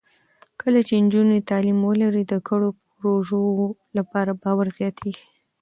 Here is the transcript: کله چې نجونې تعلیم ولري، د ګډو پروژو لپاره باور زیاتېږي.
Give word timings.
کله 0.61 0.79
چې 0.87 0.93
نجونې 1.05 1.39
تعلیم 1.49 1.79
ولري، 1.83 2.23
د 2.27 2.33
ګډو 2.47 2.69
پروژو 2.93 3.43
لپاره 3.97 4.31
باور 4.43 4.67
زیاتېږي. 4.77 5.25